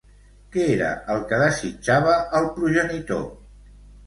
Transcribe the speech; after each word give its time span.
Què 0.53 0.61
era 0.77 0.87
el 1.15 1.21
que 1.33 1.39
desitjava 1.41 2.17
el 2.41 2.49
progenitor? 2.57 3.23